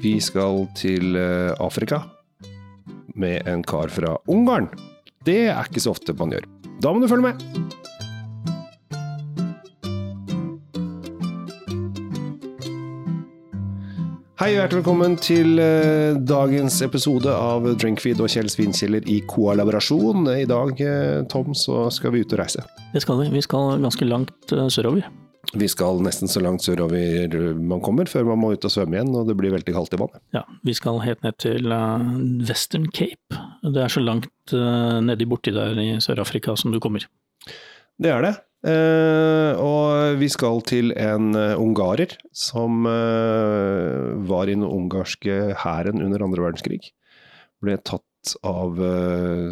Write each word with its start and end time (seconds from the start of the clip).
Vi 0.00 0.14
skal 0.24 0.62
til 0.78 1.12
eh, 1.20 1.52
Afrika 1.60 1.98
med 3.20 3.44
en 3.50 3.60
kar 3.60 3.90
fra 3.92 4.14
Ungarn. 4.32 4.70
Det 5.28 5.50
er 5.52 5.68
ikke 5.68 5.82
så 5.84 5.92
ofte 5.92 6.14
man 6.16 6.32
gjør. 6.32 6.46
Da 6.80 6.94
må 6.94 7.02
du 7.02 7.08
følge 7.10 7.28
med! 7.28 7.44
Hei 14.40 14.54
og 14.54 14.56
hjertelig 14.56 14.80
velkommen 14.80 15.20
til 15.20 15.60
eh, 15.60 16.16
dagens 16.16 16.80
episode 16.86 17.28
av 17.36 17.68
Drinkfeed 17.76 18.24
og 18.24 18.32
Kjell 18.32 18.48
Svinkjeller 18.48 19.04
i 19.04 19.20
kollaborasjon. 19.28 20.30
I 20.32 20.48
dag, 20.48 20.80
eh, 20.80 21.18
Tom, 21.28 21.52
så 21.52 21.90
skal 21.92 22.16
vi 22.16 22.24
ut 22.24 22.32
og 22.32 22.40
reise. 22.40 22.64
Det 22.94 23.04
skal 23.04 23.20
vi. 23.20 23.34
Vi 23.36 23.44
skal 23.44 23.84
ganske 23.84 24.08
langt 24.08 24.56
eh, 24.56 24.70
sørover. 24.72 25.12
Vi 25.58 25.66
skal 25.70 25.98
nesten 26.04 26.30
så 26.30 26.42
langt 26.42 26.62
sørover 26.62 27.34
man 27.58 27.80
kommer, 27.82 28.06
før 28.06 28.28
man 28.28 28.38
må 28.38 28.52
ut 28.54 28.66
og 28.66 28.70
svømme 28.70 28.94
igjen, 28.96 29.10
og 29.18 29.26
det 29.26 29.34
blir 29.38 29.50
veldig 29.50 29.74
kaldt 29.74 29.96
i 29.96 29.98
vannet. 29.98 30.20
Ja, 30.36 30.44
vi 30.66 30.74
skal 30.78 31.00
helt 31.02 31.24
ned 31.26 31.40
til 31.42 31.74
eh, 31.74 32.04
Western 32.46 32.86
Cape. 32.94 33.40
Det 33.64 33.82
er 33.82 33.90
så 33.90 34.02
langt 34.02 34.54
uh, 34.54 35.00
nedi 35.02 35.26
borti 35.28 35.52
der 35.54 35.78
i 35.82 35.88
Sør-Afrika 36.02 36.54
som 36.58 36.70
du 36.74 36.78
kommer. 36.82 37.06
Det 38.00 38.12
er 38.14 38.24
det. 38.24 38.32
Eh, 38.70 39.58
og 39.58 40.20
vi 40.20 40.28
skal 40.30 40.62
til 40.68 40.92
en 40.92 41.32
ungarer 41.34 42.14
som 42.36 42.84
var 42.84 44.46
i 44.46 44.54
den 44.54 44.66
ungarske 44.68 45.56
hæren 45.64 46.04
under 46.04 46.26
andre 46.26 46.46
verdenskrig. 46.46 46.92
Ble 47.64 47.78
tatt 47.80 48.36
av 48.46 48.76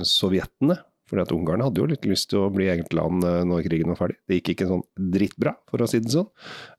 sovjetene, 0.07 0.77
fordi 1.09 1.25
at 1.25 1.35
Ungarn 1.35 1.65
hadde 1.65 1.81
jo 1.81 1.89
litt 1.89 2.07
lyst 2.09 2.29
til 2.33 2.45
å 2.45 2.53
bli 2.53 2.69
eget 2.69 2.93
land 2.97 3.25
når 3.25 3.65
krigen 3.65 3.89
var 3.95 3.99
ferdig. 4.03 4.19
Det 4.29 4.39
gikk 4.39 4.55
ikke 4.55 4.69
sånn 4.69 4.87
drittbra, 5.17 5.55
for 5.71 5.81
å 5.81 5.89
si 5.89 6.03
det 6.05 6.13
sånn. 6.13 6.29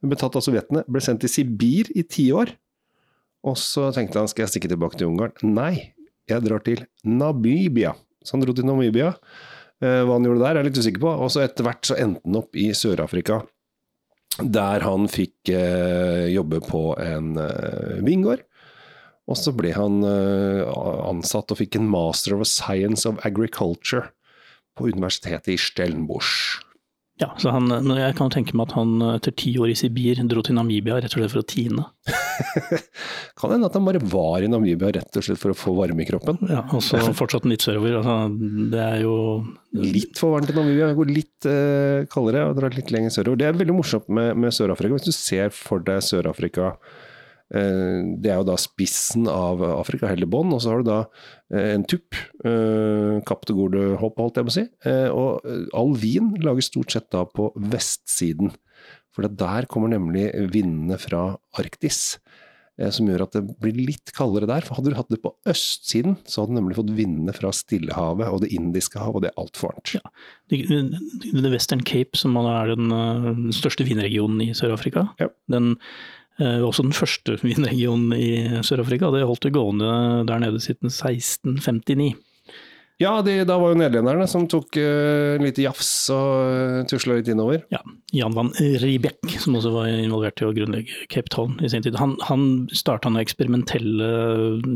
Ble 0.06 0.20
tatt 0.22 0.38
av 0.38 0.46
sovjetene, 0.46 0.84
ble 0.86 1.02
sendt 1.04 1.24
til 1.26 1.34
Sibir 1.34 1.90
i 1.98 2.06
ti 2.06 2.30
år. 2.36 2.54
Og 3.48 3.56
så 3.60 3.88
tenkte 3.96 4.20
han 4.22 4.30
skal 4.30 4.46
jeg 4.46 4.56
stikke 4.56 4.72
tilbake 4.72 5.00
til 5.00 5.10
Ungarn. 5.10 5.34
Nei, 5.48 5.96
jeg 6.30 6.44
drar 6.46 6.64
til 6.66 6.84
Namibia. 7.08 7.96
Så 8.24 8.36
han 8.36 8.44
dro 8.44 8.56
til 8.56 8.68
Namibia. 8.68 9.14
Eh, 9.80 10.02
hva 10.04 10.18
han 10.18 10.28
gjorde 10.28 10.44
der, 10.44 10.52
er 10.52 10.62
jeg 10.62 10.70
litt 10.70 10.82
usikker 10.84 11.06
på. 11.06 11.14
Og 11.24 11.32
så 11.34 11.46
etter 11.46 11.68
hvert 11.68 11.88
så 11.88 11.98
endte 12.00 12.24
han 12.26 12.42
opp 12.42 12.60
i 12.60 12.70
Sør-Afrika, 12.76 13.42
der 14.40 14.86
han 14.86 15.08
fikk 15.12 15.52
eh, 15.56 16.28
jobbe 16.36 16.62
på 16.68 16.84
en 17.02 17.34
eh, 17.40 17.98
vingård. 18.06 18.44
Og 19.30 19.38
så 19.38 19.54
ble 19.56 19.72
han 19.76 20.02
eh, 20.04 20.64
ansatt 21.10 21.54
og 21.54 21.62
fikk 21.62 21.80
en 21.80 21.90
master 21.90 22.36
of 22.38 22.48
science 22.50 23.08
of 23.08 23.22
agriculture 23.28 24.10
på 24.78 24.90
universitetet 24.92 25.54
i 25.56 25.60
Stellenbosch. 25.60 26.60
Ja, 27.20 27.34
så 27.36 27.52
han, 27.52 27.68
Jeg 28.00 28.16
kan 28.16 28.30
tenke 28.32 28.56
meg 28.56 28.70
at 28.70 28.78
han 28.78 28.94
etter 29.18 29.34
ti 29.36 29.52
år 29.60 29.74
i 29.74 29.76
Sibir 29.76 30.22
dro 30.32 30.40
til 30.46 30.56
Namibia 30.56 31.02
rett 31.04 31.12
og 31.12 31.20
slett 31.20 31.34
for 31.34 31.42
å 31.42 31.48
tine. 31.52 31.84
kan 33.42 33.52
hende 33.52 33.68
at 33.68 33.76
han 33.76 33.84
bare 33.84 34.00
var 34.00 34.46
i 34.46 34.48
Namibia 34.48 34.94
rett 34.96 35.20
og 35.20 35.26
slett 35.28 35.42
for 35.42 35.52
å 35.52 35.58
få 35.58 35.74
varme 35.76 36.06
i 36.06 36.08
kroppen. 36.08 36.40
Ja, 36.48 36.64
Og 36.72 36.80
så 36.86 37.02
fortsatt 37.22 37.50
litt 37.52 37.66
sørover. 37.66 38.00
Altså, 38.00 38.16
det 38.72 38.86
er 38.86 39.04
jo 39.04 39.18
Litt 39.76 40.18
for 40.18 40.34
varmt 40.34 40.50
i 40.50 40.56
Namibia, 40.56 40.94
går 40.98 41.12
litt 41.12 41.46
uh, 41.46 42.08
kaldere 42.10 42.48
og 42.48 42.56
drar 42.58 42.74
litt 42.74 42.90
lenger 42.96 43.12
sørover. 43.14 43.44
Det 43.44 43.50
er 43.50 43.60
veldig 43.60 43.76
morsomt 43.82 44.08
med, 44.08 44.32
med 44.40 44.56
Sør-Afrika. 44.56 44.96
Hvis 44.96 45.12
du 45.12 45.14
ser 45.14 45.52
for 45.54 45.84
deg 45.84 46.00
Sør-Afrika 46.08 46.72
Eh, 46.72 47.06
det 47.50 48.30
er 48.30 48.38
jo 48.38 48.46
da 48.46 48.56
spissen 48.62 49.26
av 49.32 49.64
Afrika, 49.66 50.10
hele 50.12 50.30
bånd, 50.30 50.54
og 50.54 50.62
så 50.62 50.74
har 50.74 50.84
du 50.84 50.90
da 50.92 51.00
eh, 51.54 51.74
en 51.74 51.86
tupp. 51.90 52.18
Eh, 52.46 53.18
Kapp 53.26 53.48
til 53.50 53.58
gode 53.58 53.86
hopp, 54.02 54.20
holdt 54.22 54.38
jeg 54.38 54.48
på 54.48 54.54
å 54.54 54.58
si. 54.60 54.66
Og 55.10 55.72
all 55.78 55.96
vin 55.98 56.36
lages 56.46 56.70
stort 56.70 56.94
sett 56.94 57.10
da 57.16 57.26
på 57.26 57.50
vestsiden. 57.72 58.54
For 59.16 59.26
der 59.26 59.66
kommer 59.70 59.90
nemlig 59.92 60.30
vindene 60.54 61.00
fra 61.02 61.32
Arktis. 61.60 62.20
Som 62.96 63.10
gjør 63.10 63.26
at 63.26 63.34
det 63.36 63.42
blir 63.60 63.76
litt 63.76 64.14
kaldere 64.16 64.48
der. 64.48 64.64
For 64.64 64.78
hadde 64.78 64.94
du 64.94 64.96
hatt 64.96 65.10
det 65.12 65.18
på 65.20 65.34
østsiden, 65.52 66.14
så 66.24 66.46
hadde 66.46 66.54
du 66.54 66.60
nemlig 66.62 66.78
fått 66.78 66.94
vindene 66.96 67.34
fra 67.36 67.50
Stillehavet 67.52 68.30
og 68.32 68.46
Det 68.46 68.54
indiske 68.56 69.02
hav, 69.02 69.18
og 69.18 69.26
det 69.26 69.34
er 69.34 69.42
altfor 69.42 69.74
varmt. 69.74 69.98
Ja. 69.98 70.14
The 70.54 71.52
Western 71.52 71.84
Cape, 71.84 72.16
som 72.16 72.38
er 72.40 72.72
den 72.78 73.52
største 73.58 73.84
vinregionen 73.90 74.46
i 74.46 74.54
Sør-Afrika, 74.56 75.10
ja. 75.20 75.28
den 75.52 75.74
Eh, 75.74 76.19
også 76.40 76.86
den 76.86 76.96
første 76.96 77.38
vinregionen 77.46 78.14
i 78.16 78.62
Sør-Afrika. 78.64 79.12
Det 79.14 79.26
holdt 79.28 79.44
det 79.48 79.54
gående 79.56 79.90
der 80.30 80.42
nede 80.42 80.62
siden 80.64 80.92
1659. 80.92 82.16
Ja, 83.00 83.22
de, 83.24 83.38
da 83.48 83.56
var 83.62 83.72
jo 83.72 83.80
nederlenderne 83.80 84.26
som 84.28 84.44
tok 84.52 84.76
uh, 84.76 85.40
litt 85.40 85.60
jafs 85.62 86.10
og 86.12 86.34
uh, 86.52 86.80
tusla 86.90 87.16
litt 87.20 87.30
innover. 87.32 87.64
Ja. 87.72 87.80
Jan 88.12 88.34
van 88.36 88.50
Riebeck, 88.82 89.22
som 89.40 89.56
også 89.56 89.72
var 89.72 89.88
involvert 89.94 90.42
i 90.42 90.48
å 90.48 90.52
grunnlegge 90.56 91.06
Cape 91.14 91.30
Town 91.32 91.56
i 91.64 91.70
sin 91.72 91.86
tid. 91.86 91.96
Han, 92.02 92.16
han 92.28 92.66
starta 92.76 93.08
noen 93.08 93.22
eksperimentelle 93.22 94.10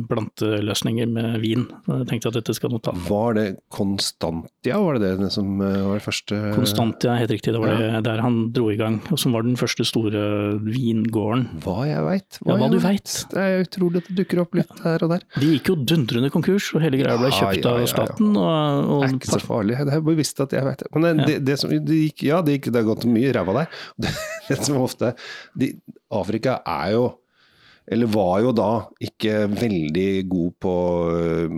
planteløsninger 0.08 1.10
med 1.10 1.40
vin. 1.44 1.66
Jeg 1.90 2.08
tenkte 2.12 2.30
at 2.30 2.38
dette 2.38 2.56
skal 2.56 2.72
nå 2.72 2.80
ta. 2.86 2.94
Var 3.10 3.36
det 3.40 3.46
Constantia, 3.74 4.78
var 4.80 5.02
det 5.02 5.16
det 5.18 5.32
som 5.34 5.58
var 5.58 5.98
det 5.98 6.06
første 6.06 6.40
Constantia, 6.54 7.18
helt 7.18 7.34
riktig. 7.34 7.56
Det 7.58 7.64
var 7.64 7.74
ja. 7.74 7.90
det 7.98 8.04
der 8.06 8.22
han 8.24 8.40
dro 8.54 8.70
i 8.72 8.78
gang. 8.80 9.02
Og 9.10 9.20
som 9.20 9.34
var 9.36 9.48
den 9.48 9.58
første 9.60 9.84
store 9.90 10.24
vingården. 10.64 11.48
Hva 11.66 11.90
jeg 11.90 12.06
veit. 12.06 12.40
Hva, 12.40 12.54
ja, 12.54 12.60
hva 12.62 12.72
du 12.72 12.80
veit. 12.86 13.18
Det 13.34 13.42
er 13.42 13.66
utrolig 13.66 14.04
at 14.04 14.12
det 14.12 14.20
dukker 14.22 14.46
opp 14.46 14.62
litt 14.62 14.72
ja. 14.78 14.82
her 14.86 15.08
og 15.10 15.16
der. 15.18 15.28
De 15.42 15.52
gikk 15.56 15.74
jo 15.74 15.80
dundrende 15.82 16.32
konkurs, 16.32 16.70
og 16.78 16.86
hele 16.86 17.02
greia 17.02 17.18
ble 17.18 17.34
kjøpt 17.34 17.72
av 17.74 17.82
staten 17.90 18.13
maten. 18.14 18.38
Og, 18.38 18.92
og, 18.94 19.02
det 19.04 19.10
er 19.10 19.16
ikke 19.18 19.34
så 19.34 19.42
farlig. 19.44 19.78
Det 19.78 19.98
er 19.98 20.06
bevisst 20.06 20.40
at 20.44 20.54
jeg 20.54 20.66
vet 20.68 20.84
det. 20.84 20.92
Men 20.96 21.04
det, 21.06 21.28
det, 21.28 21.40
det 21.48 21.58
som, 21.62 21.74
det 21.74 22.00
gikk, 22.06 22.24
ja, 22.30 22.42
det, 22.46 22.58
gikk, 22.58 22.72
det 22.72 22.82
har 22.82 22.88
gått 22.92 23.08
mye 23.10 23.34
ræva 23.36 23.58
der. 23.62 23.82
Det, 24.04 24.14
det 24.50 24.58
som 24.66 24.80
ofte 24.82 25.14
de, 25.60 25.70
Afrika 26.14 26.60
er 26.68 26.94
jo 26.96 27.04
eller 27.92 28.08
var 28.08 28.38
jo 28.46 28.52
da 28.56 28.70
ikke 29.04 29.48
veldig 29.52 30.08
god 30.32 30.54
på, 30.64 30.76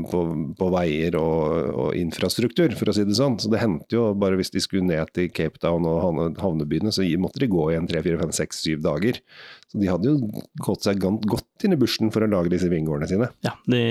på, 0.09 0.22
på 0.58 0.69
veier 0.74 1.18
og, 1.19 1.44
og, 1.69 1.90
infrastruktur, 2.00 2.74
for 2.80 2.90
å 2.90 2.96
si 2.97 3.06
det 3.06 3.18
sånn. 3.18 3.38
Så 3.41 3.52
det 3.53 3.62
hendte 3.62 3.97
jo 3.97 4.08
bare 4.18 4.40
hvis 4.40 4.53
de 4.56 4.64
skulle 4.64 4.88
ned 4.88 5.12
til 5.16 5.30
Cape 5.35 5.62
Town 5.62 5.85
og 5.90 6.02
havnebyene, 6.41 6.94
så 6.94 7.06
måtte 7.22 7.44
de 7.44 7.52
gå 7.52 7.69
igjen 7.72 7.90
tre, 7.90 8.02
fire, 8.06 8.19
fem, 8.24 8.34
seks, 8.35 8.64
syv 8.66 8.81
dager. 8.85 9.22
Så 9.69 9.81
de 9.81 9.91
hadde 9.91 10.09
jo 10.09 10.44
gått 10.66 10.88
seg 10.88 11.02
godt 11.03 11.68
inn 11.68 11.78
i 11.78 11.80
bushen 11.80 12.14
for 12.14 12.25
å 12.25 12.31
lage 12.31 12.53
disse 12.53 12.72
vingårdene 12.72 13.12
sine. 13.12 13.30
Ja, 13.46 13.53
det, 13.69 13.84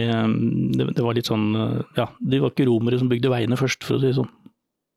det, 0.80 1.02
var 1.04 1.14
litt 1.16 1.30
sånn 1.30 1.52
Ja, 1.94 2.10
de 2.18 2.42
var 2.42 2.54
ikke 2.54 2.66
romere 2.68 2.98
som 2.98 3.10
bygde 3.12 3.30
veiene 3.32 3.58
først, 3.60 3.86
for 3.86 3.98
å 3.98 4.02
si 4.02 4.10
det 4.10 4.18
sånn. 4.18 4.32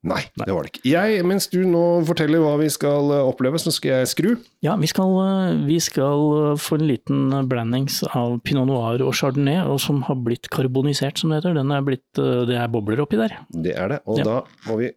Nei, 0.06 0.20
Nei, 0.38 0.44
det 0.46 0.54
var 0.54 0.62
det 0.62 0.70
ikke. 0.70 0.82
Jeg, 0.86 1.22
mens 1.26 1.48
du 1.50 1.58
nå 1.66 1.82
forteller 2.06 2.38
hva 2.38 2.52
vi 2.60 2.68
skal 2.70 3.10
eh, 3.16 3.24
oppleve, 3.26 3.58
så 3.58 3.72
skal 3.74 3.96
jeg 3.96 4.10
skru. 4.12 4.28
Ja, 4.62 4.76
vi 4.78 4.86
skal, 4.86 5.10
eh, 5.24 5.56
vi 5.66 5.80
skal 5.82 6.22
eh, 6.36 6.60
få 6.62 6.78
en 6.78 6.86
liten 6.86 7.34
blandings 7.50 8.04
av 8.06 8.36
pinot 8.46 8.68
noir 8.70 9.02
og 9.02 9.16
chardonnay, 9.18 9.64
og 9.66 9.80
som 9.82 10.04
har 10.06 10.20
blitt 10.22 10.46
karbonisert, 10.54 11.18
som 11.18 11.34
det 11.34 11.40
heter. 11.40 11.58
Den 11.58 11.74
er 11.74 11.82
blitt, 11.82 12.06
det 12.14 12.54
er 12.54 12.70
bobler 12.70 13.02
oppi 13.02 13.18
der. 13.18 13.40
Det 13.50 13.74
er 13.74 13.96
det, 13.96 13.98
og 14.06 14.22
ja. 14.22 14.28
da 14.28 14.38
må 14.68 14.78
vi 14.84 14.92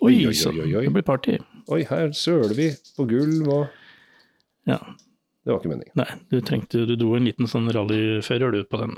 Oi, 0.00 0.14
oi, 0.24 0.32
oi, 0.32 0.56
oi, 0.64 0.70
oi. 0.80 0.84
Det 0.86 0.94
blir 0.96 1.04
party. 1.04 1.36
Oi, 1.68 1.82
her 1.90 2.14
søler 2.16 2.56
vi 2.56 2.70
på 2.96 3.04
gulv 3.10 3.52
og 3.52 3.62
Ja. 4.68 4.80
Det 5.44 5.52
var 5.52 5.60
ikke 5.60 5.72
meningen. 5.72 5.92
Nei, 5.96 6.08
du 6.32 6.40
trengte 6.44 6.82
Du 6.88 6.92
dro 7.00 7.14
en 7.16 7.24
liten 7.28 7.48
sånn 7.48 7.68
rallyfører 7.72 8.56
du 8.56 8.64
på 8.68 8.80
den. 8.80 8.96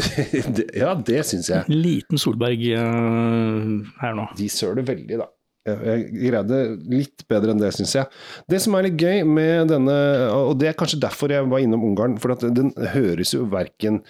ja, 0.82 0.94
det 0.96 1.22
syns 1.28 1.50
jeg. 1.52 1.68
Liten 1.72 2.20
Solberg 2.20 2.64
uh, 2.72 3.78
her 4.02 4.18
nå. 4.18 4.26
De 4.38 4.48
søler 4.52 4.86
veldig, 4.86 5.20
da. 5.22 5.30
Jeg 5.62 6.08
greide 6.10 6.56
litt 6.90 7.22
bedre 7.30 7.52
enn 7.54 7.60
det, 7.62 7.68
syns 7.76 7.92
jeg. 7.94 8.08
Det 8.50 8.58
som 8.64 8.74
er 8.74 8.88
litt 8.88 8.98
gøy 8.98 9.20
med 9.28 9.70
denne, 9.70 9.94
og 10.34 10.56
det 10.58 10.72
er 10.72 10.78
kanskje 10.78 10.98
derfor 11.04 11.30
jeg 11.30 11.46
var 11.52 11.62
innom 11.62 11.84
Ungarn, 11.86 12.16
for 12.18 12.34
at 12.34 12.42
den 12.56 12.72
høres 12.96 13.30
jo 13.30 13.44
verken 13.52 14.00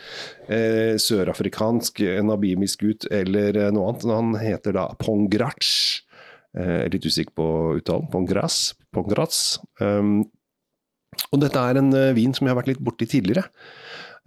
eh, 0.49 0.97
sørafrikansk, 0.97 2.01
nabimisk 2.25 2.87
ut 2.89 3.05
eller 3.13 3.59
eh, 3.67 3.69
noe 3.75 3.93
annet. 3.93 4.09
Han 4.09 4.33
heter 4.41 4.79
da 4.79 4.87
Pongrac. 4.97 5.69
Eh, 6.57 6.87
litt 6.93 7.05
usikker 7.05 7.37
på 7.37 7.49
uttalen. 7.83 8.09
Pongras. 8.13 8.73
Pongras. 8.93 9.61
Um, 9.81 10.23
og 11.33 11.41
dette 11.41 11.61
er 11.61 11.81
en 11.81 11.93
uh, 11.93 12.13
vin 12.17 12.33
som 12.37 12.47
jeg 12.47 12.53
har 12.53 12.61
vært 12.63 12.73
litt 12.73 12.85
borti 12.85 13.09
tidligere. 13.09 13.45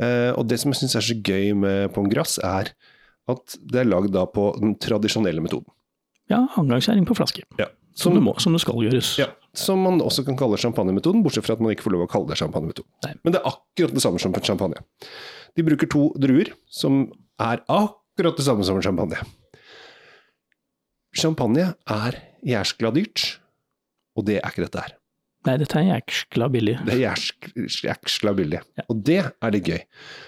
Eh, 0.02 0.32
og 0.36 0.48
det 0.50 0.60
som 0.62 0.74
jeg 0.74 0.82
syns 0.82 0.98
er 1.00 1.06
så 1.06 1.16
gøy 1.16 1.54
med 1.58 1.94
Pong 1.96 2.10
Gras, 2.12 2.38
er 2.44 2.74
at 3.32 3.58
det 3.62 3.82
er 3.82 3.90
lagd 3.90 4.12
da 4.14 4.26
på 4.30 4.52
den 4.60 4.76
tradisjonelle 4.82 5.42
metoden. 5.44 5.70
Ja, 6.32 6.44
angangsskjæring 6.58 7.06
på 7.08 7.18
flaske. 7.18 7.46
Ja. 7.60 7.70
Som, 7.96 8.12
som, 8.12 8.18
det 8.18 8.24
må, 8.26 8.34
som, 8.44 8.56
det 8.56 8.60
skal 8.60 8.82
gjøres. 8.84 9.14
Ja, 9.22 9.30
Som 9.56 9.86
man 9.86 10.02
også 10.04 10.26
kan 10.28 10.36
kalle 10.36 10.58
champagnemetoden, 10.60 11.22
bortsett 11.24 11.46
fra 11.48 11.56
at 11.56 11.62
man 11.64 11.72
ikke 11.72 11.86
får 11.86 11.96
lov 11.96 12.04
å 12.04 12.10
kalle 12.12 12.28
det 12.28 12.36
champagnemetoden. 12.42 13.22
Men 13.24 13.36
det 13.36 13.40
er 13.40 13.48
akkurat 13.48 13.96
det 13.96 14.04
samme 14.04 14.20
som 14.20 14.36
champagne. 14.36 14.82
De 15.56 15.64
bruker 15.64 15.88
to 15.88 16.10
druer 16.20 16.52
som 16.68 17.06
er 17.40 17.64
akkurat 17.72 18.36
det 18.36 18.46
samme 18.48 18.68
som 18.68 18.82
champagne. 18.84 19.22
Champagne 21.16 21.70
er 21.88 22.20
jæskla 22.44 22.92
dyrt, 22.98 23.38
og 24.20 24.28
det 24.28 24.42
er 24.42 24.52
ikke 24.52 24.66
dette 24.66 24.84
her. 24.84 24.98
Nei, 25.46 25.58
dette 25.62 25.78
er 25.78 25.88
jæskla 25.92 26.48
billig. 26.54 26.76
Det 26.88 26.96
er 26.96 27.04
jæskla 27.06 28.34
billig. 28.38 28.62
Ja. 28.80 28.86
Og 28.90 29.04
det 29.06 29.22
er 29.22 29.54
litt 29.54 29.70
gøy. 29.70 29.84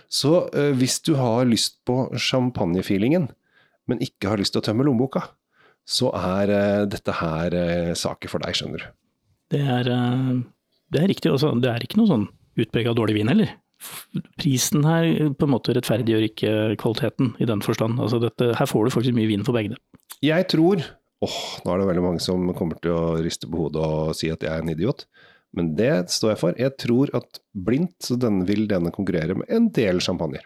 Så 0.10 0.34
uh, 0.54 0.72
hvis 0.78 1.00
du 1.06 1.16
har 1.18 1.48
lyst 1.50 1.80
på 1.88 2.06
champagnefeelingen, 2.14 3.30
men 3.90 4.04
ikke 4.04 4.30
har 4.32 4.42
lyst 4.42 4.54
til 4.56 4.62
å 4.62 4.68
tømme 4.68 4.86
lommeboka, 4.86 5.24
så 5.88 6.12
er 6.20 6.54
uh, 6.54 6.88
dette 6.90 7.18
her 7.22 7.56
uh, 7.58 7.94
saken 7.98 8.34
for 8.34 8.46
deg, 8.46 8.58
skjønner 8.60 8.86
du. 8.86 8.90
Det 9.56 9.64
er, 9.64 9.88
det 10.92 11.00
er 11.00 11.08
riktig. 11.08 11.32
Også. 11.32 11.54
Det 11.64 11.70
er 11.72 11.86
ikke 11.86 12.02
noe 12.02 12.10
sånn 12.10 12.28
utprega 12.60 12.92
dårlig 12.98 13.22
vin 13.22 13.32
heller. 13.32 13.56
prisen 14.42 14.86
her 14.86 15.06
på 15.38 15.48
en 15.48 15.54
måte 15.54 15.76
rettferdiggjør 15.78 16.26
ikke 16.28 16.54
kvaliteten 16.82 17.34
i 17.40 17.48
den 17.50 17.62
forstand. 17.66 18.00
Altså 18.02 18.20
dette, 18.22 18.52
her 18.58 18.70
får 18.70 18.86
du 18.86 18.96
faktisk 18.96 19.18
mye 19.18 19.30
vin 19.30 19.46
for 19.48 19.58
begge. 19.58 19.78
Jeg 20.26 20.48
tror 20.52 20.82
åh, 21.26 21.40
nå 21.64 21.74
er 21.74 21.82
det 21.82 21.90
veldig 21.90 22.04
mange 22.06 22.24
som 22.24 22.52
kommer 22.58 22.80
til 22.84 22.94
å 22.94 23.18
riste 23.24 23.50
på 23.50 23.66
hodet 23.66 23.82
og 23.82 24.14
si 24.18 24.30
at 24.34 24.44
jeg 24.46 24.54
er 24.54 24.66
en 24.66 24.74
idiot. 24.74 25.08
Men 25.58 25.72
det 25.78 26.12
står 26.14 26.34
jeg 26.34 26.42
for. 26.42 26.60
Jeg 26.60 26.76
tror 26.82 27.12
at 27.18 27.40
blindt 27.56 27.96
så 28.06 28.18
denne, 28.20 28.46
vil 28.48 28.68
denne 28.70 28.92
konkurrere 28.94 29.38
med 29.40 29.50
en 29.54 29.72
del 29.74 30.04
sjampanjer. 30.04 30.46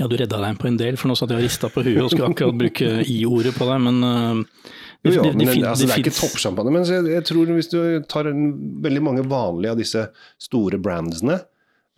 Ja, 0.00 0.06
du 0.08 0.14
redda 0.16 0.38
deg 0.40 0.56
på 0.60 0.70
en 0.70 0.78
del, 0.80 0.96
for 0.96 1.10
nå 1.10 1.16
satt 1.18 1.34
jeg 1.34 1.42
og 1.42 1.44
rista 1.44 1.68
på 1.68 1.82
huet 1.84 2.00
og 2.00 2.08
skulle 2.08 2.30
akkurat 2.32 2.56
bruke 2.56 2.92
i-ordet 3.12 3.52
på 3.58 3.66
deg, 3.68 3.82
men 3.84 3.98
uh, 4.00 4.70
jo, 5.04 5.12
jo, 5.18 5.24
men, 5.34 5.42
de, 5.42 5.64
altså, 5.66 5.84
det 5.84 5.92
er 5.92 6.00
ikke 6.00 6.14
toppsjampanje, 6.16 6.72
men 6.72 6.86
jeg, 6.88 7.04
jeg, 7.12 7.24
tror 7.28 7.52
hvis 7.58 7.68
du 7.68 7.78
tar 8.08 8.30
en, 8.30 8.46
veldig 8.84 9.02
mange 9.04 9.24
vanlige 9.28 9.74
av 9.74 9.82
disse 9.82 10.06
store 10.40 10.80
brandsene, 10.80 11.42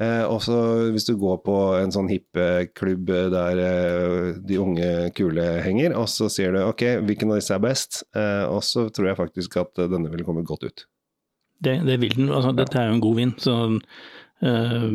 Eh, 0.02 0.24
og 0.26 0.40
så 0.42 0.56
hvis 0.90 1.06
du 1.06 1.12
går 1.20 1.38
på 1.46 1.54
en 1.78 1.92
sånn 1.94 2.08
hippeklubb 2.10 3.12
der 3.30 3.60
eh, 3.62 4.40
de 4.42 4.58
unge 4.58 4.90
kule 5.14 5.44
henger, 5.62 5.94
og 6.00 6.08
så 6.10 6.26
sier 6.32 6.54
du 6.54 6.64
ok, 6.64 6.82
hvilken 7.06 7.30
av 7.30 7.38
disse 7.38 7.54
er 7.54 7.62
best, 7.62 8.02
eh, 8.18 8.42
og 8.48 8.64
så 8.66 8.88
tror 8.90 9.12
jeg 9.12 9.20
faktisk 9.20 9.60
at 9.62 9.84
denne 9.92 10.10
ville 10.10 10.26
kommet 10.26 10.48
godt 10.50 10.66
ut. 10.66 10.84
Det, 11.62 11.78
det 11.86 12.00
vil 12.02 12.18
den. 12.18 12.32
Altså, 12.34 12.50
dette 12.56 12.80
er 12.80 12.90
jo 12.90 12.96
en 12.96 13.04
god 13.04 13.16
vin, 13.20 13.32
så 13.38 13.56
øh, 13.70 14.90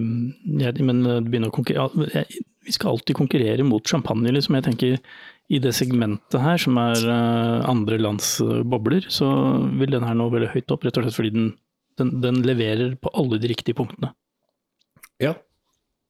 jeg, 0.59 0.85
Men 0.85 0.99
begynner 1.25 1.49
å 1.49 1.55
konkurrere 1.55 2.25
Vi 2.67 2.75
skal 2.75 2.91
alltid 2.91 3.15
konkurrere 3.17 3.63
mot 3.65 3.87
champagne, 3.87 4.35
liksom. 4.35 4.59
Jeg 4.59 4.67
tenker 4.67 4.99
i 5.49 5.57
det 5.63 5.71
segmentet 5.73 6.43
her, 6.43 6.59
som 6.61 6.75
er 6.77 6.99
øh, 6.99 7.63
andre 7.71 7.97
lands 8.03 8.35
bobler, 8.69 9.07
så 9.09 9.31
vil 9.79 9.95
den 9.95 10.05
her 10.05 10.19
nå 10.19 10.27
veldig 10.29 10.51
høyt 10.51 10.75
opp, 10.75 10.83
rett 10.83 10.99
og 10.99 11.07
slett 11.07 11.17
fordi 11.23 11.33
den, 11.39 11.53
den, 11.97 12.17
den 12.21 12.43
leverer 12.45 12.99
på 12.99 13.15
alle 13.15 13.39
de 13.39 13.55
riktige 13.55 13.79
punktene. 13.79 14.11
Ja. 15.23 15.35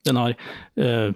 Den 0.08 0.20
har 0.20 0.38
uh, 0.80 1.12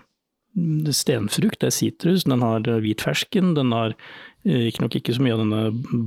stenfrukt, 0.93 1.61
det 1.63 1.71
er 1.71 1.73
sitrus, 1.73 2.27
den 2.29 2.43
har 2.45 2.67
hvit 2.83 3.01
fersken, 3.01 3.53
den 3.57 3.71
har 3.73 3.95
uh, 3.95 4.63
ikke 4.67 4.83
nok 4.83 4.97
ikke 4.99 5.15
så 5.15 5.23
mye 5.23 5.35
av 5.37 5.43
denne 5.43 5.61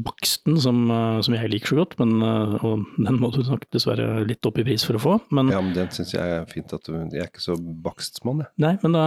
baksten 0.06 0.58
som, 0.62 0.84
uh, 0.92 1.22
som 1.24 1.38
jeg 1.38 1.50
liker 1.54 1.72
så 1.72 1.80
godt, 1.80 1.96
men, 2.02 2.18
og 2.60 2.84
den 2.98 3.20
må 3.22 3.32
du 3.34 3.40
nok 3.46 3.64
dessverre 3.74 4.26
litt 4.28 4.46
opp 4.46 4.60
i 4.60 4.66
pris 4.66 4.84
for 4.86 4.98
å 4.98 5.02
få. 5.02 5.16
Men, 5.34 5.54
ja, 5.54 5.62
men 5.64 5.74
den 5.76 5.90
syns 5.94 6.14
jeg 6.14 6.36
er 6.40 6.46
fint 6.50 6.74
at 6.76 6.84
du 6.86 6.94
Jeg 6.98 7.24
er 7.24 7.30
ikke 7.30 7.46
så 7.46 7.56
bakstmann, 7.58 8.44
jeg. 8.44 8.52
Nei, 8.66 8.76
men 8.84 8.98
da, 8.98 9.06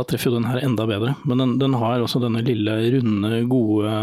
da, 0.00 0.04
treffer 0.08 0.32
jo 0.32 0.40
den 0.40 0.50
her 0.50 0.60
enda 0.64 0.88
bedre. 0.90 1.14
Men 1.28 1.44
den, 1.44 1.56
den 1.62 1.78
har 1.78 2.02
også 2.02 2.24
denne 2.24 2.44
lille, 2.44 2.80
runde, 2.98 3.44
gode 3.52 3.94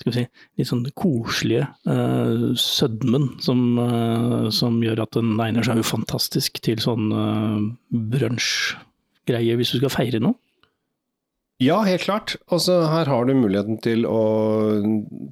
skal 0.00 0.12
vi 0.12 0.14
si, 0.16 0.24
litt 0.58 0.68
sånn 0.68 0.84
koselige 0.98 1.66
uh, 1.88 2.52
sødmen 2.60 3.28
som, 3.42 3.62
uh, 3.80 4.48
som, 4.54 4.78
gjør 4.84 5.04
at 5.06 5.16
den 5.16 5.34
egner 5.42 5.66
seg 5.66 5.80
jo 5.80 5.86
fantastisk 5.86 6.60
til 6.64 6.80
sånn 6.82 7.08
uh, 7.12 7.62
brunsjgreie 8.14 9.56
hvis 9.58 9.74
du 9.74 9.80
skal 9.80 9.94
feire 9.94 10.22
noe. 10.22 10.38
Ja, 11.62 11.80
helt 11.88 12.04
klart. 12.04 12.36
Altså, 12.52 12.82
her 12.92 13.08
har 13.08 13.24
du 13.24 13.32
muligheten 13.32 13.80
til 13.80 14.04
å 14.04 14.20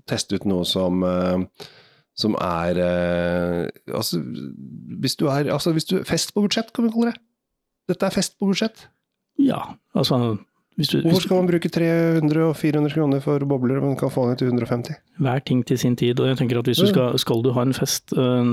teste 0.08 0.38
ut 0.40 0.46
noe 0.48 0.64
som, 0.64 1.04
som 2.16 2.36
er 2.40 2.80
altså, 3.92 4.22
hvis 5.04 5.18
du 5.20 5.26
er 5.28 5.50
altså, 5.52 5.74
hvis 5.76 5.84
du, 5.90 5.98
Fest 6.08 6.32
på 6.32 6.46
budsjett, 6.46 6.72
kan 6.72 6.88
vi 6.88 6.94
kalle 6.94 7.12
det. 7.12 7.20
Dette 7.92 8.08
er 8.08 8.16
fest 8.16 8.38
på 8.40 8.48
budsjett. 8.48 8.86
Ja, 9.36 9.74
altså 9.92 10.38
du, 10.74 11.02
Hvorfor 11.04 11.22
skal 11.22 11.38
man 11.38 11.46
bruke 11.46 11.70
300 11.70 12.40
og 12.42 12.56
400 12.58 12.94
kroner 12.96 13.20
for 13.22 13.42
bobler 13.46 13.78
man 13.82 13.94
kan 13.96 14.10
få 14.10 14.26
ned 14.26 14.40
til 14.40 14.50
150? 14.50 14.96
Hver 15.22 15.42
ting 15.46 15.62
til 15.66 15.78
sin 15.78 15.96
tid. 15.96 16.18
og 16.20 16.26
jeg 16.26 16.38
tenker 16.38 16.58
at 16.58 16.66
hvis 16.66 16.82
du 16.82 16.88
skal, 16.90 17.18
skal 17.18 17.42
du 17.44 17.52
ha 17.54 17.62
en 17.62 17.74
fest, 17.74 18.12
øh, 18.16 18.44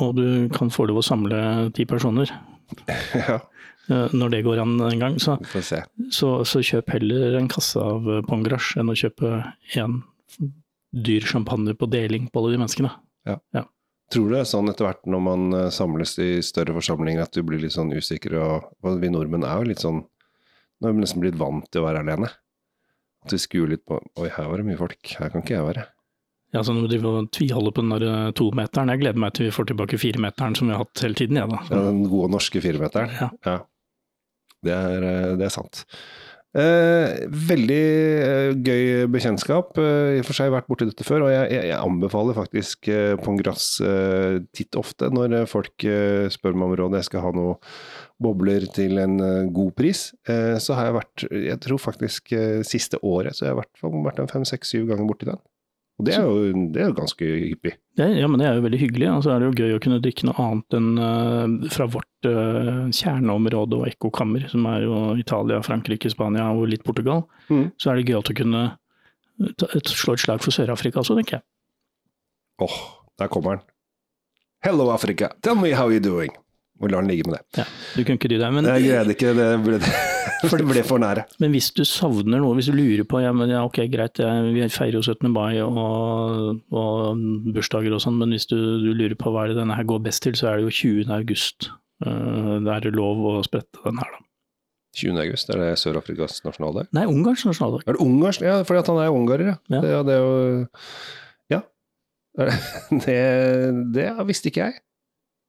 og 0.00 0.16
du 0.16 0.48
kan 0.48 0.70
få 0.72 0.88
lov 0.88 1.02
å 1.02 1.04
samle 1.04 1.70
ti 1.76 1.84
personer 1.84 2.30
ja. 3.28 3.38
Øh, 3.92 4.08
når 4.16 4.28
det 4.32 4.44
går 4.44 4.62
an 4.62 4.80
en 4.80 4.98
gang, 4.98 5.20
så, 5.20 5.36
så, 6.10 6.28
så 6.48 6.62
kjøp 6.64 6.88
heller 6.96 7.36
en 7.36 7.48
kasse 7.52 7.76
av 7.76 8.08
Pongrash 8.24 8.78
enn 8.80 8.88
å 8.88 8.96
kjøpe 8.96 9.42
én 9.76 10.00
dyr 10.94 11.28
champagne 11.28 11.74
på 11.76 11.90
deling 11.92 12.30
på 12.32 12.40
alle 12.40 12.54
de 12.54 12.62
menneskene. 12.62 12.94
Ja. 13.28 13.36
ja. 13.52 13.66
Tror 14.12 14.30
du 14.30 14.34
det 14.38 14.40
er 14.40 14.48
sånn 14.48 14.72
etter 14.72 14.88
hvert 14.88 15.04
når 15.04 15.20
man 15.20 15.44
samles 15.74 16.16
i 16.22 16.38
større 16.40 16.72
forsamlinger 16.76 17.26
at 17.26 17.36
du 17.36 17.44
blir 17.44 17.60
litt 17.60 17.76
sånn 17.76 17.92
usikker, 17.92 18.38
og, 18.40 18.72
og 18.80 18.96
vi 19.02 19.12
nordmenn 19.12 19.44
er 19.44 19.60
jo 19.60 19.72
litt 19.74 19.84
sånn 19.84 20.00
nå 20.80 20.88
har 20.88 20.96
vi 20.96 21.04
nesten 21.04 21.22
blitt 21.22 21.38
vant 21.40 21.66
til 21.70 21.82
å 21.82 21.88
være 21.88 22.04
alene. 22.04 22.30
At 23.24 23.32
vi 23.32 23.40
skuer 23.40 23.70
litt 23.72 23.84
på 23.88 23.98
Oi, 24.20 24.28
her 24.28 24.48
var 24.50 24.60
det 24.60 24.68
mye 24.68 24.80
folk. 24.80 25.14
Her 25.18 25.32
kan 25.32 25.44
ikke 25.44 25.56
jeg 25.56 25.68
være. 25.68 25.86
Ja, 26.54 26.62
så 26.62 26.74
vi 26.76 26.98
og 27.02 27.30
tviholder 27.34 27.72
på 27.74 27.82
den 27.82 27.94
der 27.96 28.04
eh, 28.06 28.32
tometeren. 28.38 28.92
Jeg 28.92 29.00
gleder 29.00 29.22
meg 29.24 29.32
til 29.34 29.48
vi 29.48 29.54
får 29.54 29.72
tilbake 29.72 29.98
firemeteren 29.98 30.54
som 30.54 30.68
vi 30.68 30.76
har 30.76 30.84
hatt 30.84 31.02
hele 31.02 31.18
tiden, 31.18 31.40
jeg, 31.40 31.50
da. 31.50 31.62
Ja, 31.66 31.80
den 31.88 32.04
gode 32.06 32.28
norske 32.36 32.62
firemeteren. 32.62 33.10
Ja. 33.18 33.30
ja. 33.48 33.56
Det, 34.64 34.76
er, 34.76 35.06
eh, 35.08 35.32
det 35.40 35.48
er 35.48 35.54
sant. 35.54 35.82
Eh, 36.54 37.24
veldig 37.50 37.84
eh, 38.22 38.50
gøy 38.62 39.08
bekjentskap. 39.10 39.74
Eh, 39.80 40.20
for 40.22 40.38
seg 40.38 40.52
vært 40.54 40.68
borti 40.70 40.86
dette 40.86 41.06
før, 41.06 41.26
og 41.26 41.32
jeg, 41.32 41.48
jeg, 41.56 41.78
anbefaler 41.80 42.36
faktisk 42.36 42.90
eh, 42.94 43.14
Pongras 43.18 43.66
titt 44.54 44.78
ofte 44.78 45.10
når 45.10 45.48
folk 45.50 45.86
spør 46.30 46.54
meg 46.54 46.68
om 46.68 46.76
råd. 46.78 46.98
Jeg 47.00 47.08
skal 47.08 47.26
ha 47.26 47.32
noe 47.34 47.56
bobler 48.22 48.68
til 48.74 49.00
en 49.02 49.18
god 49.52 49.72
pris. 49.76 50.06
så 50.24 50.76
har 50.78 50.88
jeg 50.88 50.96
vært, 50.96 51.24
jeg 51.34 51.58
tror 51.64 51.80
faktisk 51.82 52.30
siste 52.66 53.00
året, 53.02 53.34
så 53.34 53.48
jeg 53.48 53.56
har 53.56 53.58
i 53.58 54.04
vært 54.06 54.22
en 54.22 54.30
fem, 54.30 54.46
seks, 54.48 54.70
syv 54.70 54.86
ganger 54.92 55.10
borti 55.10 55.28
den. 55.28 55.42
Og 55.94 56.06
det 56.08 56.14
er 56.16 56.24
jo, 56.26 56.62
det 56.74 56.80
er 56.82 56.88
jo 56.88 56.96
ganske 56.96 57.26
hyppig. 57.26 57.76
Det, 57.94 58.06
ja, 58.18 58.26
men 58.26 58.40
det 58.40 58.48
er 58.48 58.56
jo 58.58 58.64
veldig 58.64 58.80
hyggelig. 58.80 59.08
Og 59.12 59.20
så 59.22 59.34
er 59.34 59.42
det 59.42 59.50
jo 59.50 59.58
gøy 59.62 59.76
å 59.76 59.82
kunne 59.82 60.00
drikke 60.02 60.26
noe 60.26 60.34
annet 60.42 60.76
enn 60.78 60.88
uh, 60.98 61.68
fra 61.70 61.86
vårt 61.90 62.26
uh, 62.26 62.88
kjerneområde 62.90 63.78
og 63.78 63.86
ekkokammer, 63.92 64.48
som 64.50 64.66
er 64.72 64.88
jo 64.88 65.02
Italia, 65.20 65.60
Frankrike, 65.62 66.10
Spania 66.10 66.48
og 66.50 66.66
litt 66.72 66.82
Portugal. 66.86 67.22
Mm. 67.46 67.68
Så 67.78 67.92
er 67.92 68.00
det 68.00 68.08
gøy 68.10 68.18
å 68.18 68.38
kunne 68.42 68.64
ta, 69.54 69.70
slå 69.86 70.16
et 70.16 70.24
slag 70.24 70.42
for 70.42 70.56
Sør-Afrika 70.56 71.02
også, 71.04 71.14
tenker 71.20 71.38
jeg. 71.38 71.46
Åh, 72.62 72.66
oh, 72.66 72.82
der 73.22 73.30
kommer 73.30 73.58
den. 73.58 73.68
Hello 74.64 74.88
Africa, 74.90 75.30
tell 75.42 75.54
me 75.60 75.74
how 75.76 75.90
you're 75.92 76.02
doing. 76.02 76.34
Og 76.82 76.90
lar 76.90 77.04
den 77.04 77.10
ligge 77.12 77.26
med 77.28 77.36
det. 77.36 77.62
Ja, 77.62 77.64
du 77.94 78.02
kunne 78.02 78.18
ikke 78.18 78.28
dy 78.32 78.38
deg, 78.40 78.50
men 78.50 78.66
Jeg 78.66 78.88
greide 78.88 79.14
ikke, 79.14 79.30
det 79.38 79.46
ble, 79.62 79.78
det 80.42 80.66
ble 80.66 80.82
for 80.86 81.02
nære. 81.02 81.22
Men 81.42 81.54
hvis 81.54 81.68
du 81.76 81.84
savner 81.86 82.42
noe, 82.42 82.56
hvis 82.58 82.66
du 82.66 82.74
lurer 82.74 83.06
på 83.06 83.20
ja, 83.22 83.30
men 83.36 83.52
ja 83.52 83.62
ok 83.66 83.84
greit, 83.92 84.18
vi 84.18 84.66
feirer 84.74 84.98
jo 84.98 85.04
17. 85.04 85.30
mai 85.30 85.62
og, 85.62 86.64
og 86.74 87.22
bursdager 87.54 87.94
og 87.94 88.02
sånn, 88.02 88.18
men 88.18 88.34
hvis 88.34 88.48
du, 88.50 88.58
du, 88.82 88.90
lurer 88.90 89.14
på 89.20 89.30
hva 89.30 89.46
er 89.46 89.54
det 89.54 89.60
denne 89.60 89.78
her 89.78 89.86
går 89.86 90.02
best 90.08 90.24
til, 90.26 90.34
så 90.38 90.50
er 90.50 90.58
det 90.58 90.66
jo 90.66 90.76
20. 90.82 91.14
august. 91.14 91.70
Uh, 92.04 92.58
det 92.66 92.74
er 92.74 92.96
lov 92.96 93.22
å 93.22 93.34
sprette 93.46 93.78
den 93.86 94.02
her, 94.02 94.16
da. 94.18 94.24
20. 94.94 95.18
august, 95.24 95.50
er 95.50 95.62
det 95.62 95.70
Sør-Afrikas 95.82 96.40
nasjonaldag? 96.44 96.90
Nei, 96.94 97.06
Ungarns 97.10 97.42
nasjonaldag. 97.46 97.86
Er 97.86 97.96
det 97.96 98.02
Ungarns? 98.02 98.38
Ja, 98.42 98.60
fordi 98.66 98.82
han 98.86 99.00
er 99.02 99.14
ungarer, 99.14 99.52
ja. 99.52 99.56
ja. 99.74 99.80
Det, 99.82 99.94
det, 100.10 100.18
er 100.18 100.22
jo 100.22 100.34
Ja. 101.54 101.62
Det, 103.06 103.18
det 103.94 104.08
visste 104.26 104.50
ikke 104.50 104.68
jeg. 104.68 104.82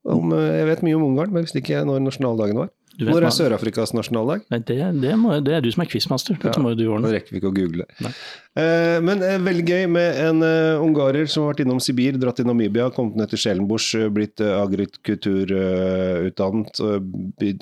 Om, 0.05 0.33
eh, 0.37 0.59
jeg 0.61 0.69
vet 0.69 0.85
mye 0.85 0.99
om 0.99 1.07
Ungarn, 1.09 1.33
men 1.33 1.47
visste 1.47 1.63
ikke 1.63 1.81
når 1.87 2.03
nasjonaldagen 2.05 2.61
var. 2.61 2.69
Når 2.95 3.25
er 3.27 3.33
Sør-Afrikas 3.33 3.91
nasjonaldag? 3.95 4.43
Nei, 4.53 4.59
det, 4.63 4.75
det, 5.01 5.15
må, 5.19 5.33
det, 5.43 5.53
er 5.57 5.61
du 5.63 5.67
som 5.73 5.81
er 5.83 5.89
quizmaster. 5.91 6.35
Dette 6.39 6.55
ja, 6.55 6.61
må 6.63 6.69
jo 6.71 6.77
du 6.79 6.85
ordne. 6.87 7.07
Nå 7.09 7.13
rekker 7.15 7.31
vi 7.33 7.37
ikke 7.41 7.51
å 7.51 7.55
google. 7.55 7.83
Eh, 7.99 8.97
men 9.03 9.17
eh, 9.25 9.43
veldig 9.43 9.65
gøy 9.67 9.83
med 9.91 10.09
en 10.23 10.37
uh, 10.45 10.83
ungarer 10.83 11.25
som 11.31 11.43
har 11.43 11.49
vært 11.51 11.63
innom 11.65 11.81
Sibir, 11.83 12.13
dratt 12.21 12.37
til 12.39 12.47
Namibia, 12.47 12.85
kommet 12.95 13.15
ned 13.19 13.27
til 13.33 13.39
Skjellenbusch, 13.41 13.89
eh, 13.99 14.13
blitt 14.15 14.37
uh, 14.43 14.61
agrikulturutdannet. 14.61 16.73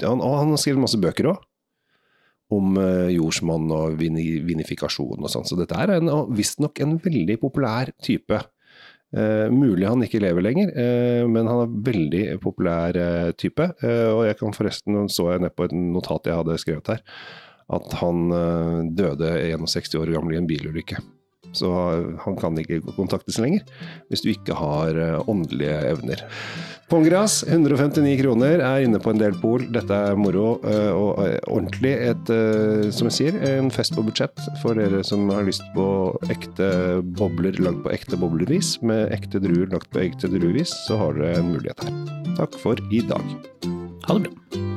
Han, 0.06 0.20
og 0.20 0.34
han 0.44 0.54
har 0.54 0.62
skrevet 0.62 0.84
masse 0.86 1.02
bøker 1.02 1.26
òg. 1.34 1.40
Om 2.54 2.66
jordsmonn 3.10 3.66
og 3.74 3.98
vinifikasjon 3.98 5.24
og 5.24 5.30
sånn. 5.32 5.48
Så 5.50 5.56
dette 5.58 5.74
er 5.74 5.98
visstnok 6.38 6.78
en 6.84 7.02
veldig 7.02 7.38
populær 7.42 7.90
type 8.04 8.38
Uh, 9.14 9.46
mulig 9.54 9.86
han 9.86 10.02
ikke 10.02 10.24
lever 10.24 10.42
lenger, 10.42 10.72
eh, 10.74 11.24
men 11.30 11.46
han 11.46 11.60
er 11.68 11.74
veldig 11.86 12.22
populær 12.42 12.98
eh, 12.98 13.30
type. 13.38 13.68
og 13.86 14.24
jeg 14.26 14.40
kan 14.40 14.56
forresten, 14.58 15.04
så 15.06 15.28
jeg 15.36 15.44
ned 15.44 15.54
på 15.54 15.68
et 15.68 15.76
notat 15.78 16.30
jeg 16.30 16.40
hadde 16.40 16.62
skrevet 16.62 16.94
her, 16.96 17.04
at 17.78 17.94
han 18.02 18.26
døde 18.98 19.30
61 19.54 20.00
år 20.02 20.16
gammel 20.16 20.36
i 20.36 20.42
en 20.42 20.50
bilulykke. 20.50 20.98
Så 21.54 21.72
han 22.26 22.38
kan 22.40 22.58
ikke 22.60 22.82
kontaktes 22.98 23.40
lenger 23.42 23.66
hvis 24.10 24.24
du 24.26 24.32
ikke 24.34 24.58
har 24.58 24.98
åndelige 25.30 25.80
evner. 25.94 26.24
Pongras, 26.94 27.40
159 27.48 28.20
kroner, 28.20 28.62
er 28.62 28.84
inne 28.86 29.00
på 29.02 29.10
en 29.14 29.22
del 29.22 29.34
pol. 29.42 29.64
Dette 29.74 29.96
er 30.12 30.20
moro 30.20 30.60
eh, 30.68 30.92
og 30.94 31.22
eh, 31.24 31.40
ordentlig. 31.50 31.94
Et, 32.12 32.34
eh, 32.36 32.90
som 32.94 33.10
jeg 33.10 33.16
sier, 33.18 33.40
en 33.50 33.72
fest 33.74 33.96
på 33.98 34.04
budsjett 34.06 34.38
for 34.62 34.78
dere 34.78 35.02
som 35.08 35.26
har 35.34 35.48
lyst 35.48 35.66
på 35.74 35.88
ekte 36.34 36.70
bobler 37.18 37.58
lagd 37.64 37.82
på 37.86 37.94
ekte 37.96 38.20
boblervis, 38.20 38.76
med 38.86 39.10
ekte 39.16 39.42
druer 39.42 39.72
lagt 39.74 39.90
på 39.96 40.04
ekte 40.04 40.30
druevis, 40.30 40.76
så 40.86 41.00
har 41.02 41.18
dere 41.18 41.42
en 41.42 41.50
mulighet 41.56 41.88
her. 41.88 41.98
Takk 42.38 42.62
for 42.62 42.86
i 42.94 43.02
dag. 43.10 43.34
Ha 44.06 44.20
det 44.20 44.30
bra. 44.30 44.73